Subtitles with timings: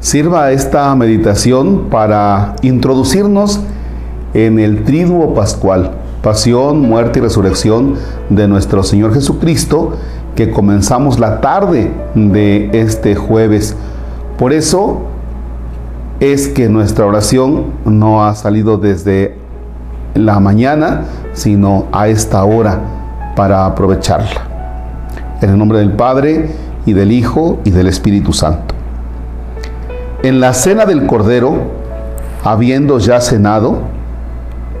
[0.00, 3.60] Sirva esta meditación para introducirnos
[4.32, 5.90] en el triduo pascual,
[6.22, 7.96] pasión, muerte y resurrección
[8.30, 9.98] de nuestro Señor Jesucristo,
[10.36, 13.76] que comenzamos la tarde de este jueves.
[14.38, 15.02] Por eso
[16.18, 19.36] es que nuestra oración no ha salido desde
[20.14, 21.02] la mañana,
[21.34, 22.80] sino a esta hora
[23.36, 24.46] para aprovecharla.
[25.42, 26.52] En el nombre del Padre
[26.86, 28.79] y del Hijo y del Espíritu Santo.
[30.22, 31.54] En la cena del Cordero,
[32.44, 33.78] habiendo ya cenado,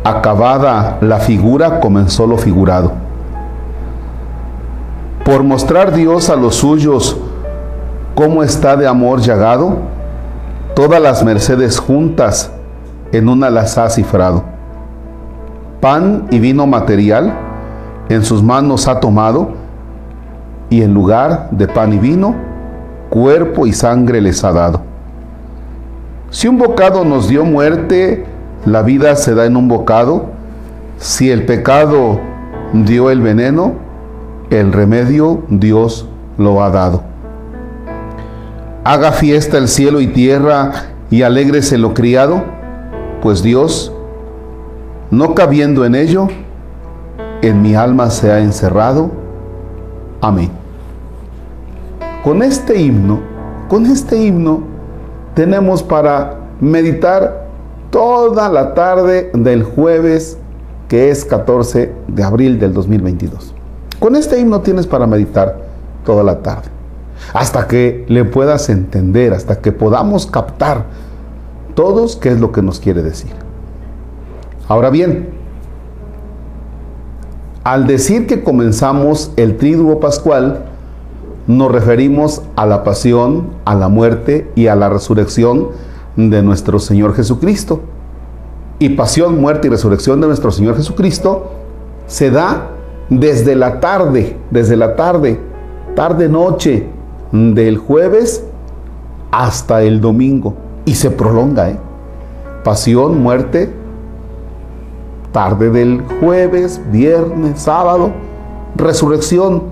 [0.04, 2.92] acabada la figura, comenzó lo figurado.
[5.24, 7.16] Por mostrar Dios a los suyos
[8.14, 9.78] cómo está de amor llagado,
[10.74, 12.50] todas las mercedes juntas
[13.10, 14.44] en una las ha cifrado.
[15.80, 17.32] Pan y vino material
[18.10, 19.52] en sus manos ha tomado,
[20.68, 22.34] y en lugar de pan y vino,
[23.08, 24.89] cuerpo y sangre les ha dado.
[26.30, 28.24] Si un bocado nos dio muerte,
[28.64, 30.26] la vida se da en un bocado.
[30.96, 32.20] Si el pecado
[32.72, 33.74] dio el veneno,
[34.50, 36.06] el remedio Dios
[36.38, 37.02] lo ha dado.
[38.84, 40.70] Haga fiesta el cielo y tierra
[41.10, 42.42] y alégrese lo criado,
[43.22, 43.92] pues Dios,
[45.10, 46.28] no cabiendo en ello,
[47.42, 49.10] en mi alma se ha encerrado.
[50.20, 50.50] Amén.
[52.22, 53.20] Con este himno,
[53.68, 54.62] con este himno,
[55.34, 57.46] tenemos para meditar
[57.90, 60.38] toda la tarde del jueves,
[60.88, 63.54] que es 14 de abril del 2022.
[63.98, 65.58] Con este himno tienes para meditar
[66.04, 66.68] toda la tarde,
[67.32, 70.86] hasta que le puedas entender, hasta que podamos captar
[71.74, 73.32] todos qué es lo que nos quiere decir.
[74.68, 75.30] Ahora bien,
[77.64, 80.69] al decir que comenzamos el triduo pascual,
[81.46, 85.68] nos referimos a la pasión, a la muerte y a la resurrección
[86.16, 87.80] de nuestro Señor Jesucristo.
[88.78, 91.50] Y pasión, muerte y resurrección de nuestro Señor Jesucristo
[92.06, 92.68] se da
[93.08, 95.40] desde la tarde, desde la tarde,
[95.94, 96.86] tarde-noche
[97.32, 98.44] del jueves
[99.30, 100.54] hasta el domingo.
[100.84, 101.78] Y se prolonga, ¿eh?
[102.64, 103.72] Pasión, muerte,
[105.32, 108.10] tarde del jueves, viernes, sábado,
[108.76, 109.62] resurrección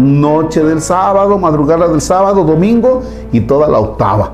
[0.00, 3.02] noche del sábado, madrugada del sábado, domingo
[3.32, 4.32] y toda la octava.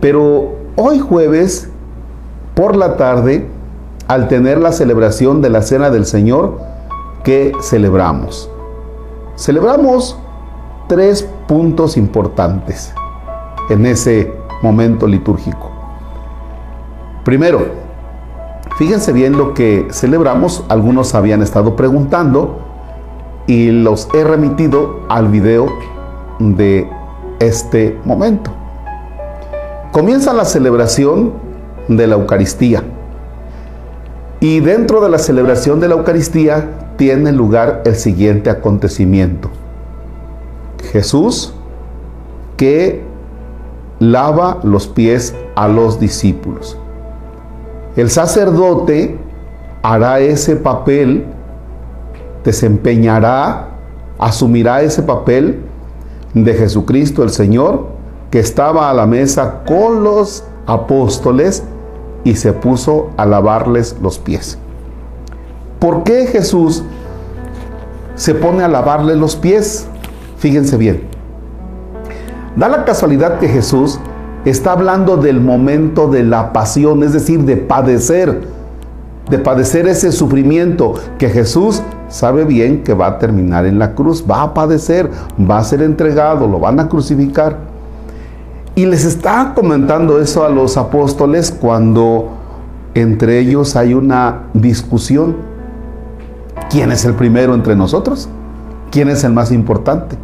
[0.00, 1.70] Pero hoy jueves,
[2.54, 3.48] por la tarde,
[4.08, 6.58] al tener la celebración de la Cena del Señor,
[7.22, 8.50] ¿qué celebramos?
[9.36, 10.18] Celebramos
[10.88, 12.92] tres puntos importantes
[13.68, 14.32] en ese
[14.62, 15.70] momento litúrgico.
[17.24, 17.60] Primero,
[18.76, 22.69] fíjense bien lo que celebramos, algunos habían estado preguntando,
[23.50, 25.66] y los he remitido al video
[26.38, 26.88] de
[27.40, 28.52] este momento.
[29.90, 31.32] Comienza la celebración
[31.88, 32.84] de la Eucaristía.
[34.38, 39.50] Y dentro de la celebración de la Eucaristía tiene lugar el siguiente acontecimiento.
[40.92, 41.52] Jesús
[42.56, 43.02] que
[43.98, 46.78] lava los pies a los discípulos.
[47.96, 49.18] El sacerdote
[49.82, 51.26] hará ese papel
[52.44, 53.68] desempeñará,
[54.18, 55.60] asumirá ese papel
[56.34, 57.86] de Jesucristo el Señor,
[58.30, 61.64] que estaba a la mesa con los apóstoles
[62.24, 64.58] y se puso a lavarles los pies.
[65.78, 66.82] ¿Por qué Jesús
[68.14, 69.86] se pone a lavarle los pies?
[70.38, 71.02] Fíjense bien.
[72.56, 73.98] Da la casualidad que Jesús
[74.44, 78.42] está hablando del momento de la pasión, es decir, de padecer,
[79.28, 84.24] de padecer ese sufrimiento que Jesús sabe bien que va a terminar en la cruz,
[84.28, 85.10] va a padecer,
[85.50, 87.56] va a ser entregado, lo van a crucificar.
[88.74, 92.28] Y les está comentando eso a los apóstoles cuando
[92.94, 95.36] entre ellos hay una discusión.
[96.68, 98.28] ¿Quién es el primero entre nosotros?
[98.90, 100.16] ¿Quién es el más importante?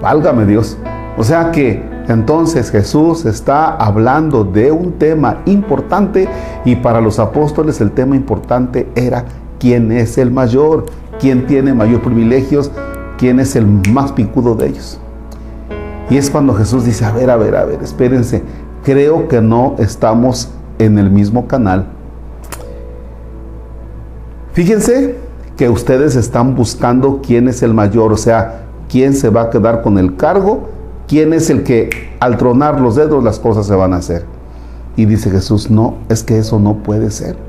[0.00, 0.76] Válgame Dios.
[1.18, 6.28] O sea que entonces Jesús está hablando de un tema importante
[6.64, 9.24] y para los apóstoles el tema importante era
[9.58, 10.86] quién es el mayor,
[11.18, 12.70] quién tiene mayor privilegios,
[13.18, 14.98] quién es el más picudo de ellos.
[16.10, 18.42] Y es cuando Jesús dice, a ver, a ver, a ver, espérense,
[18.84, 21.86] creo que no estamos en el mismo canal.
[24.52, 25.16] Fíjense
[25.56, 29.82] que ustedes están buscando quién es el mayor, o sea, quién se va a quedar
[29.82, 30.68] con el cargo,
[31.08, 34.24] quién es el que al tronar los dedos las cosas se van a hacer.
[34.96, 37.45] Y dice Jesús, no, es que eso no puede ser.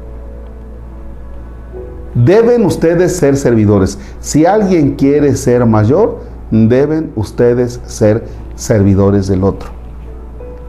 [2.25, 3.99] Deben ustedes ser servidores.
[4.19, 6.19] Si alguien quiere ser mayor,
[6.51, 8.25] deben ustedes ser
[8.55, 9.69] servidores del otro.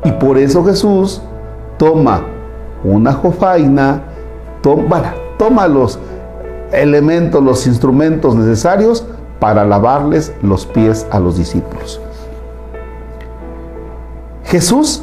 [0.05, 1.23] Y por eso Jesús
[1.79, 2.23] toma
[2.85, 4.03] una jofaina,
[4.63, 5.99] toma, toma los
[6.73, 9.07] elementos, los instrumentos necesarios
[9.41, 12.01] para lavarles los pies a los discípulos.
[14.45, 15.03] Jesús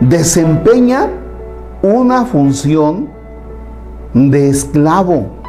[0.00, 1.08] desempeña
[1.82, 3.08] una función
[4.14, 5.41] de esclavo,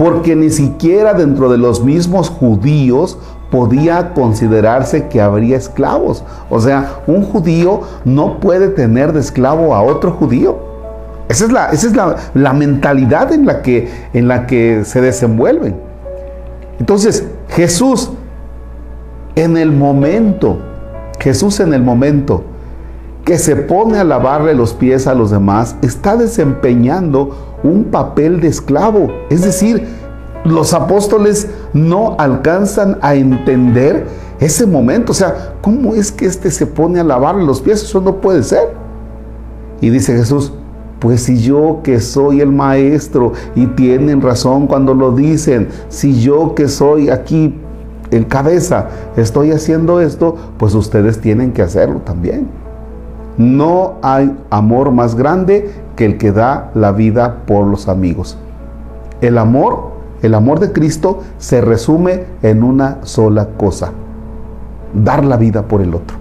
[0.00, 3.18] porque ni siquiera dentro de los mismos judíos
[3.50, 6.24] podía considerarse que habría esclavos.
[6.48, 10.58] O sea, un judío no puede tener de esclavo a otro judío.
[11.28, 15.76] Esa es la, esa es la, mentalidad en la, que, en la que se desenvuelven.
[16.78, 18.10] Entonces, Jesús,
[19.36, 20.60] en el momento,
[21.18, 22.42] Jesús en el momento
[23.30, 27.30] que se pone a lavarle los pies a los demás, está desempeñando
[27.62, 29.06] un papel de esclavo.
[29.30, 29.86] Es decir,
[30.44, 34.04] los apóstoles no alcanzan a entender
[34.40, 35.12] ese momento.
[35.12, 37.84] O sea, ¿cómo es que este se pone a lavarle los pies?
[37.84, 38.74] Eso no puede ser.
[39.80, 40.52] Y dice Jesús,
[40.98, 46.56] pues si yo que soy el maestro y tienen razón cuando lo dicen, si yo
[46.56, 47.54] que soy aquí
[48.10, 52.59] el cabeza estoy haciendo esto, pues ustedes tienen que hacerlo también.
[53.38, 58.36] No hay amor más grande que el que da la vida por los amigos.
[59.20, 59.92] El amor,
[60.22, 63.92] el amor de Cristo se resume en una sola cosa,
[64.94, 66.16] dar la vida por el otro.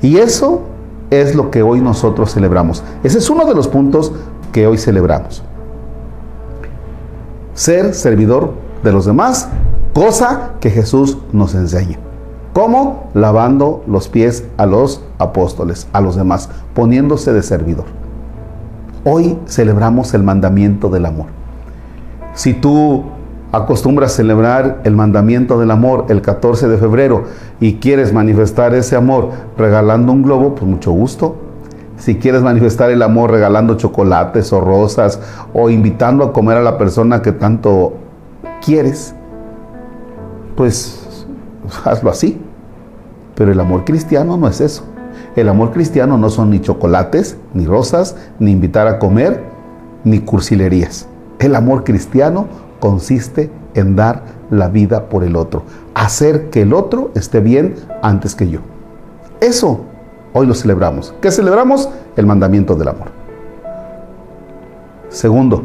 [0.00, 0.62] Y eso
[1.10, 2.82] es lo que hoy nosotros celebramos.
[3.02, 4.12] Ese es uno de los puntos
[4.52, 5.42] que hoy celebramos.
[7.54, 8.52] Ser servidor
[8.82, 9.48] de los demás,
[9.94, 11.98] cosa que Jesús nos enseña.
[12.52, 13.08] ¿Cómo?
[13.14, 17.86] Lavando los pies a los apóstoles, a los demás, poniéndose de servidor.
[19.04, 21.26] Hoy celebramos el mandamiento del amor.
[22.34, 23.04] Si tú
[23.52, 27.24] acostumbras celebrar el mandamiento del amor el 14 de febrero
[27.58, 31.36] y quieres manifestar ese amor regalando un globo, pues mucho gusto.
[31.96, 35.20] Si quieres manifestar el amor regalando chocolates o rosas
[35.54, 37.94] o invitando a comer a la persona que tanto
[38.64, 39.14] quieres,
[40.56, 41.01] pues
[41.84, 42.40] hazlo así.
[43.34, 44.84] Pero el amor cristiano no es eso.
[45.36, 49.42] El amor cristiano no son ni chocolates, ni rosas, ni invitar a comer,
[50.04, 51.08] ni cursilerías.
[51.38, 52.46] El amor cristiano
[52.80, 55.62] consiste en dar la vida por el otro,
[55.94, 58.60] hacer que el otro esté bien antes que yo.
[59.40, 59.80] Eso
[60.32, 61.14] hoy lo celebramos.
[61.20, 61.88] ¿Qué celebramos?
[62.16, 63.08] El mandamiento del amor.
[65.08, 65.62] Segundo,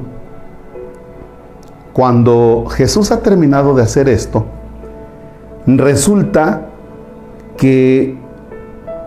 [1.94, 4.46] cuando Jesús ha terminado de hacer esto,
[5.68, 6.68] resulta
[7.58, 8.18] que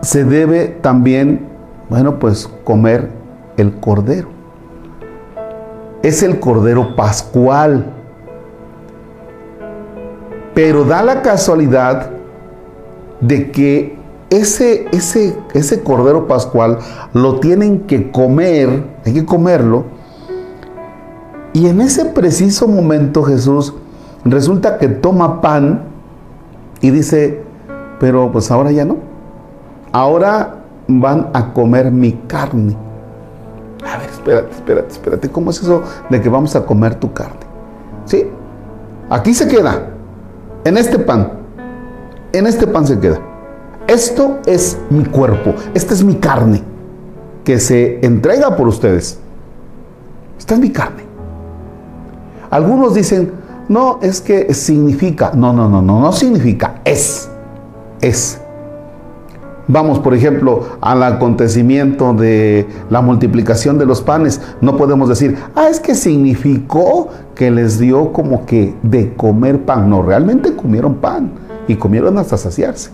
[0.01, 1.47] se debe también,
[1.89, 3.09] bueno, pues comer
[3.57, 4.29] el cordero.
[6.03, 7.85] Es el cordero pascual.
[10.53, 12.11] Pero da la casualidad
[13.21, 13.97] de que
[14.29, 16.79] ese, ese, ese cordero pascual
[17.13, 19.85] lo tienen que comer, hay que comerlo.
[21.53, 23.73] Y en ese preciso momento Jesús
[24.25, 25.90] resulta que toma pan
[26.81, 27.41] y dice,
[27.99, 28.97] pero pues ahora ya no.
[29.91, 30.55] Ahora
[30.87, 32.75] van a comer mi carne.
[33.85, 35.29] A ver, espérate, espérate, espérate.
[35.29, 37.39] ¿Cómo es eso de que vamos a comer tu carne?
[38.05, 38.27] ¿Sí?
[39.09, 39.89] Aquí se queda.
[40.63, 41.31] En este pan.
[42.33, 43.19] En este pan se queda.
[43.87, 45.53] Esto es mi cuerpo.
[45.73, 46.63] Esta es mi carne.
[47.43, 49.19] Que se entrega por ustedes.
[50.37, 51.03] Esta es mi carne.
[52.49, 53.31] Algunos dicen,
[53.71, 55.31] no, es que significa.
[55.33, 56.81] No, no, no, no, no significa.
[56.85, 57.31] Es
[58.01, 58.39] es.
[59.67, 64.41] Vamos, por ejemplo, al acontecimiento de la multiplicación de los panes.
[64.59, 69.89] No podemos decir, ah, es que significó que les dio como que de comer pan.
[69.89, 71.31] No, realmente comieron pan
[71.67, 72.89] y comieron hasta saciarse.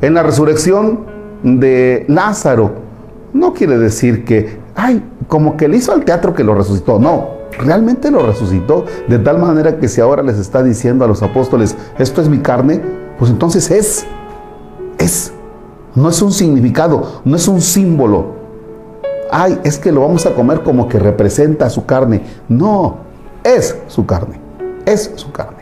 [0.00, 1.00] En la resurrección
[1.42, 2.72] de Lázaro,
[3.34, 6.98] no quiere decir que, ay, como que le hizo al teatro que lo resucitó.
[6.98, 11.22] No, realmente lo resucitó de tal manera que si ahora les está diciendo a los
[11.22, 12.80] apóstoles, esto es mi carne,
[13.18, 14.06] pues entonces es,
[14.98, 15.32] es.
[15.94, 18.34] No es un significado, no es un símbolo.
[19.30, 22.22] Ay, es que lo vamos a comer como que representa su carne.
[22.48, 22.96] No,
[23.44, 24.40] es su carne,
[24.86, 25.58] es su carne.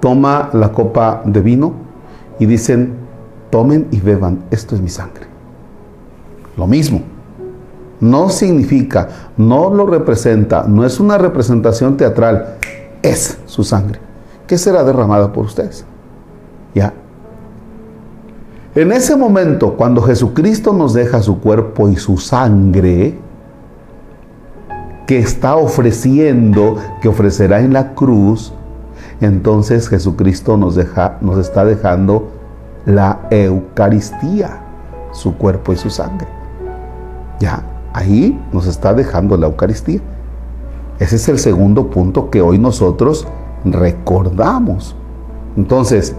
[0.00, 1.72] Toma la copa de vino
[2.38, 2.94] y dicen,
[3.50, 5.26] tomen y beban, esto es mi sangre.
[6.56, 7.15] Lo mismo.
[8.00, 12.56] No significa, no lo representa, no es una representación teatral,
[13.02, 14.06] es su sangre
[14.46, 15.84] que será derramada por ustedes.
[16.74, 16.92] ¿Ya?
[18.74, 23.18] En ese momento, cuando Jesucristo nos deja su cuerpo y su sangre,
[25.06, 28.52] que está ofreciendo, que ofrecerá en la cruz,
[29.20, 32.28] entonces Jesucristo nos, deja, nos está dejando
[32.84, 34.60] la Eucaristía,
[35.12, 36.28] su cuerpo y su sangre.
[37.40, 37.62] Ya,
[37.96, 40.00] ahí nos está dejando la Eucaristía.
[40.98, 43.26] Ese es el segundo punto que hoy nosotros
[43.64, 44.94] recordamos.
[45.56, 46.14] Entonces,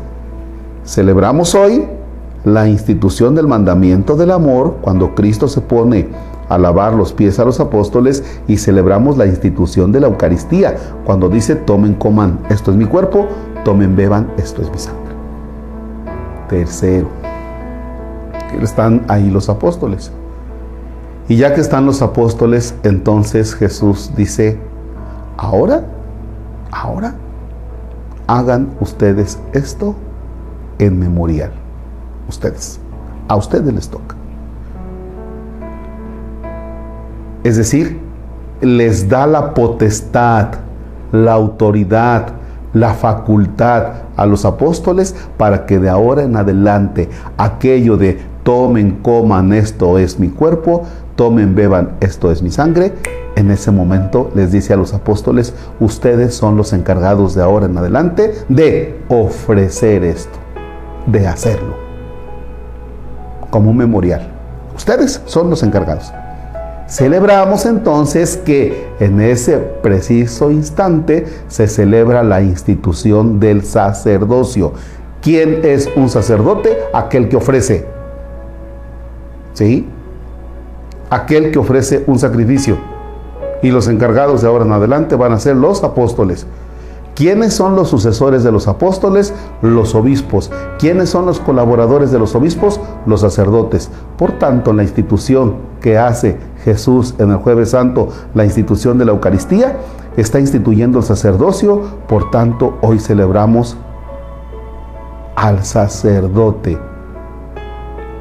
[0.83, 1.87] celebramos hoy
[2.45, 6.07] la institución del mandamiento del amor cuando Cristo se pone
[6.49, 11.29] a lavar los pies a los apóstoles y celebramos la institución de la Eucaristía cuando
[11.29, 13.27] dice tomen, coman, esto es mi cuerpo,
[13.63, 15.13] tomen, beban, esto es mi sangre.
[16.49, 17.07] Tercero,
[18.63, 20.11] están ahí los apóstoles.
[21.29, 24.57] Y ya que están los apóstoles, entonces Jesús dice,
[25.35, 25.83] ahora,
[26.71, 27.15] ahora,
[28.27, 29.95] hagan ustedes esto
[30.79, 31.51] en memorial.
[32.29, 32.79] Ustedes,
[33.27, 34.15] a ustedes les toca.
[37.43, 37.99] Es decir,
[38.61, 40.49] les da la potestad,
[41.11, 42.27] la autoridad,
[42.73, 49.53] la facultad a los apóstoles para que de ahora en adelante aquello de tomen, coman,
[49.53, 50.83] esto es mi cuerpo,
[51.17, 52.93] tomen, beban, esto es mi sangre,
[53.35, 57.77] en ese momento les dice a los apóstoles, ustedes son los encargados de ahora en
[57.77, 60.39] adelante de ofrecer esto,
[61.07, 61.75] de hacerlo,
[63.49, 64.29] como un memorial.
[64.75, 66.13] Ustedes son los encargados.
[66.87, 74.71] Celebramos entonces que en ese preciso instante se celebra la institución del sacerdocio.
[75.21, 76.77] ¿Quién es un sacerdote?
[76.93, 77.85] Aquel que ofrece.
[79.53, 79.89] ¿Sí?
[81.09, 82.77] Aquel que ofrece un sacrificio.
[83.61, 86.45] Y los encargados de ahora en adelante van a ser los apóstoles.
[87.15, 89.33] ¿Quiénes son los sucesores de los apóstoles?
[89.63, 90.51] Los obispos.
[90.77, 92.79] ¿Quiénes son los colaboradores de los obispos?
[93.07, 93.89] Los sacerdotes.
[94.17, 99.13] Por tanto, la institución que hace Jesús en el jueves santo, la institución de la
[99.13, 99.77] Eucaristía,
[100.15, 101.81] está instituyendo el sacerdocio.
[102.07, 103.77] Por tanto, hoy celebramos
[105.35, 106.77] al sacerdote,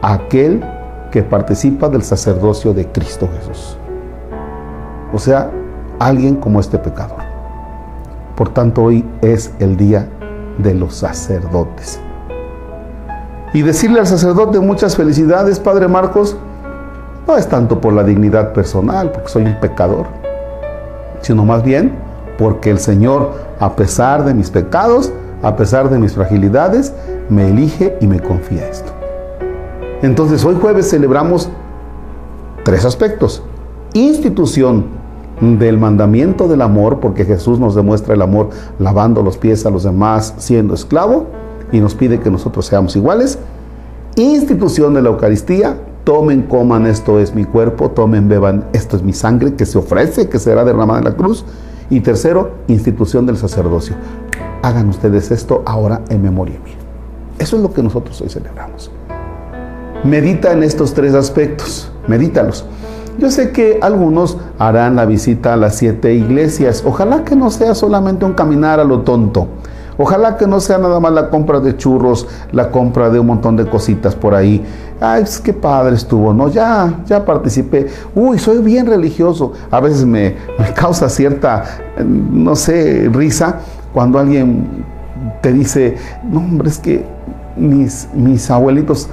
[0.00, 0.62] aquel
[1.10, 3.78] que participa del sacerdocio de Cristo Jesús.
[5.12, 5.50] O sea,
[5.98, 7.18] alguien como este pecador.
[8.34, 10.08] Por tanto, hoy es el día
[10.58, 12.00] de los sacerdotes.
[13.54, 16.36] Y decirle al sacerdote muchas felicidades, Padre Marcos,
[17.26, 20.06] no es tanto por la dignidad personal, porque soy un pecador,
[21.22, 21.92] sino más bien
[22.38, 26.92] porque el Señor, a pesar de mis pecados, a pesar de mis fragilidades,
[27.28, 28.95] me elige y me confía esto.
[30.02, 31.48] Entonces hoy jueves celebramos
[32.64, 33.42] tres aspectos.
[33.94, 34.84] Institución
[35.40, 39.82] del mandamiento del amor, porque Jesús nos demuestra el amor lavando los pies a los
[39.82, 41.26] demás siendo esclavo
[41.72, 43.38] y nos pide que nosotros seamos iguales.
[44.16, 49.12] Institución de la Eucaristía, tomen, coman, esto es mi cuerpo, tomen, beban, esto es mi
[49.12, 51.44] sangre que se ofrece, que será derramada en la cruz.
[51.90, 53.94] Y tercero, institución del sacerdocio.
[54.62, 56.74] Hagan ustedes esto ahora en memoria mía.
[57.38, 58.90] Eso es lo que nosotros hoy celebramos.
[60.06, 62.64] Medita en estos tres aspectos, medítalos.
[63.18, 66.84] Yo sé que algunos harán la visita a las siete iglesias.
[66.86, 69.48] Ojalá que no sea solamente un caminar a lo tonto.
[69.98, 73.56] Ojalá que no sea nada más la compra de churros, la compra de un montón
[73.56, 74.64] de cositas por ahí.
[75.00, 76.50] Ay, es que padre estuvo, ¿no?
[76.50, 77.88] Ya, ya participé.
[78.14, 79.54] Uy, soy bien religioso.
[79.72, 81.64] A veces me, me causa cierta,
[82.04, 83.58] no sé, risa
[83.92, 84.84] cuando alguien
[85.40, 85.96] te dice,
[86.30, 87.04] no, hombre, es que
[87.56, 89.08] mis, mis abuelitos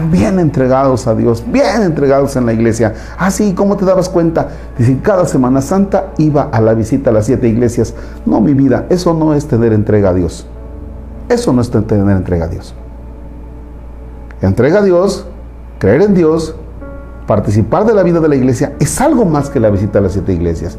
[0.00, 2.94] bien entregados a Dios, bien entregados en la iglesia.
[3.18, 4.48] Así, ah, ¿cómo te dabas cuenta?
[4.78, 7.94] Dice, cada Semana Santa iba a la visita a las siete iglesias.
[8.24, 10.46] No, mi vida, eso no es tener entrega a Dios.
[11.28, 12.74] Eso no es tener entrega a Dios.
[14.40, 15.26] Entrega a Dios,
[15.78, 16.54] creer en Dios,
[17.26, 20.12] participar de la vida de la iglesia es algo más que la visita a las
[20.12, 20.78] siete iglesias.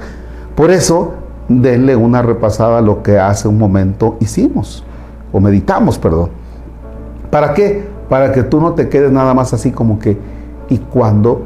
[0.55, 1.13] Por eso,
[1.49, 4.83] denle una repasada a lo que hace un momento hicimos,
[5.31, 6.29] o meditamos, perdón.
[7.29, 7.96] ¿Para qué?
[8.09, 10.17] Para que tú no te quedes nada más así como que,
[10.69, 11.41] ¿y cuándo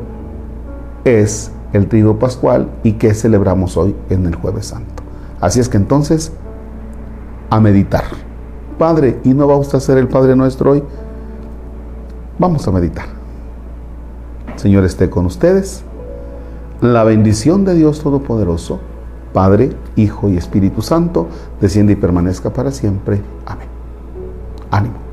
[1.04, 5.04] es el trigo pascual y qué celebramos hoy en el jueves santo?
[5.40, 6.32] Así es que entonces,
[7.50, 8.04] a meditar.
[8.78, 10.84] Padre, ¿y no va usted a ser el Padre nuestro hoy?
[12.38, 13.06] Vamos a meditar.
[14.56, 15.84] Señor esté con ustedes.
[16.82, 18.80] La bendición de Dios Todopoderoso,
[19.34, 21.28] Padre, Hijo y Espíritu Santo,
[21.60, 23.22] desciende y permanezca para siempre.
[23.46, 23.68] Amén.
[24.72, 25.11] Ánimo.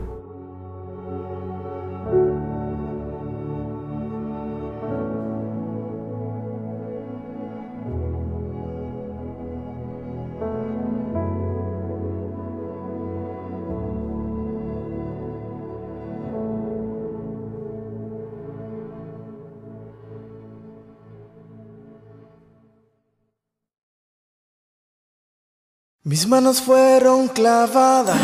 [26.08, 28.16] Mis manos fueron clavadas.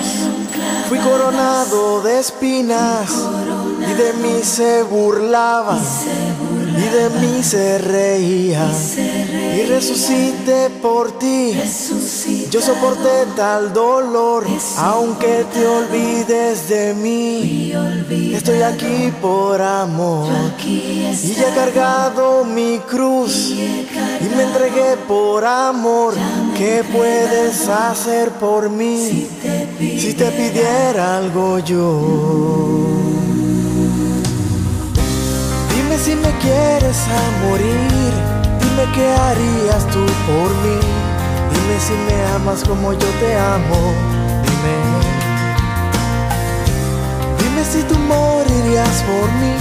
[0.89, 3.11] Fui coronado de espinas.
[3.79, 5.79] Y de mí se burlaba
[6.79, 8.67] y de mí se reía
[9.55, 11.53] y resucité por ti.
[12.55, 14.47] Yo soporté tal dolor,
[14.79, 17.73] aunque te olvides de mí.
[18.33, 20.29] Estoy aquí por amor
[20.65, 23.89] y ya he cargado mi cruz y
[24.37, 26.15] me entregué por amor.
[26.57, 29.27] ¿Qué puedes hacer por mí
[29.81, 32.03] si te pidiera algo yo?
[35.75, 38.13] Dime si me quieres a morir,
[38.61, 40.79] dime qué harías tú por mí,
[41.75, 43.93] dime si me amas como yo te amo,
[44.43, 44.77] dime.
[47.39, 49.55] Dime si tú morirías por mí,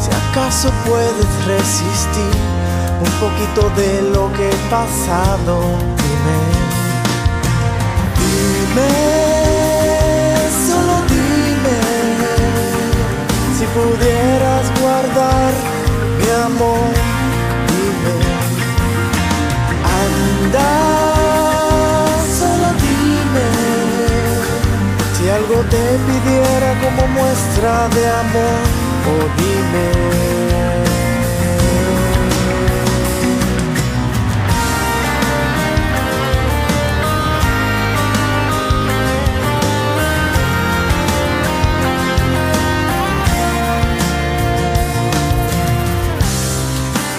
[0.00, 2.34] si acaso puedes resistir
[3.00, 5.60] un poquito de lo que he pasado,
[6.02, 6.38] dime.
[8.18, 8.90] Dime,
[10.66, 11.78] solo dime,
[13.56, 15.52] si pudieras guardar
[16.18, 16.90] mi amor,
[17.68, 18.14] dime.
[20.02, 20.83] Anda,
[25.70, 28.64] te pidiera como muestra de amor,
[29.10, 30.24] oh dime.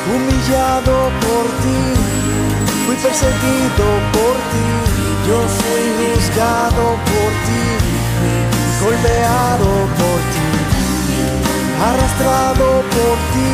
[0.08, 1.82] humillado por ti,
[2.86, 4.68] fui perseguido por ti,
[5.28, 7.85] yo fui juzgado por ti,
[8.96, 9.66] golpeado
[10.00, 10.52] por ti,
[11.84, 13.54] arrastrado por ti,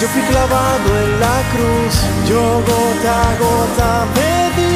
[0.00, 1.94] yo fui clavado en la cruz,
[2.28, 4.74] yo gota a gota me di,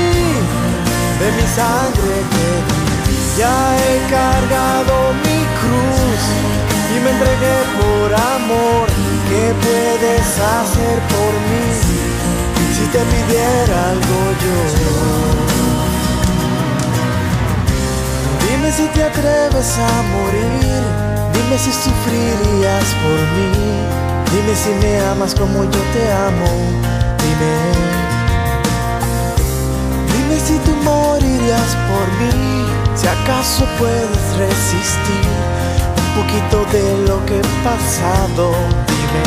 [1.20, 2.50] de mi sangre di,
[3.38, 4.94] ya he cargado
[5.24, 6.22] mi cruz
[6.94, 8.86] y me entregué por amor.
[9.28, 11.66] ¿Qué puedes hacer por mí
[12.74, 15.47] si te pidiera algo yo?
[18.58, 20.82] Dime si te atreves a morir,
[21.32, 23.52] dime si sufrirías por mí,
[24.32, 26.50] dime si me amas como yo te amo,
[27.22, 27.54] dime.
[30.12, 32.66] Dime si tú morirías por mí,
[32.96, 35.28] si acaso puedes resistir
[35.96, 38.50] un poquito de lo que he pasado,
[38.88, 39.22] dime.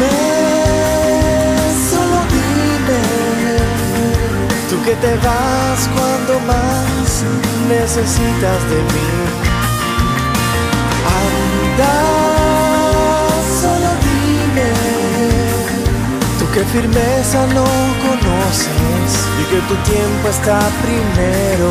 [0.00, 0.27] Dime,
[4.88, 7.22] que te vas cuando más
[7.68, 9.10] necesitas de mí.
[11.26, 11.96] Anda,
[13.60, 14.70] solo dime,
[16.38, 17.66] tú que firmeza no
[18.06, 21.68] conoces y que tu tiempo está primero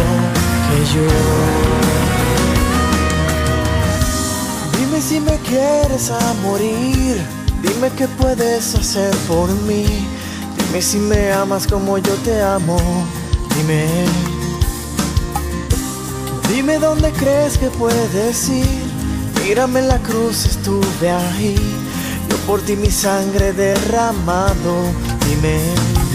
[0.67, 1.09] que yo.
[4.77, 7.19] Dime si me quieres a morir,
[7.63, 10.07] dime qué puedes hacer por mí,
[10.67, 12.77] dime si me amas como yo te amo,
[13.55, 13.87] dime.
[16.49, 18.83] Dime dónde crees que puedes ir,
[19.43, 21.55] mírame en la cruz, estuve ahí,
[22.29, 24.75] yo por ti mi sangre derramado,
[25.29, 26.06] dime.